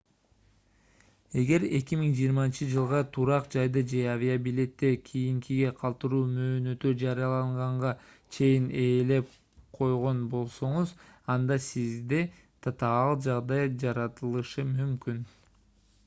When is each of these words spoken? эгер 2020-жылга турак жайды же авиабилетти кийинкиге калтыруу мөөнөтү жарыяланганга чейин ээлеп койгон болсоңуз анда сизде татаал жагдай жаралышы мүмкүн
эгер 1.39 1.63
2020-жылга 1.79 3.01
турак 3.17 3.49
жайды 3.55 3.83
же 3.91 3.99
авиабилетти 4.13 4.89
кийинкиге 5.09 5.73
калтыруу 5.83 6.21
мөөнөтү 6.31 6.93
жарыяланганга 7.03 7.93
чейин 8.39 8.65
ээлеп 8.87 9.29
койгон 9.79 10.25
болсоңуз 10.33 10.95
анда 11.37 11.59
сизде 11.69 12.23
татаал 12.67 13.15
жагдай 13.29 13.73
жаралышы 13.87 14.67
мүмкүн 14.75 15.25